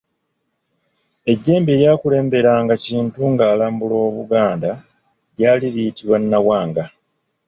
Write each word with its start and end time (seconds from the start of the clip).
Ejjembe 1.31 1.69
eryakulemberanga 1.75 2.75
Kintu 2.85 3.19
ng'alambula 3.31 3.95
Obuganda 4.09 4.71
lyali 5.35 5.67
liyitibwa 5.73 6.17
Nawanga. 6.19 6.83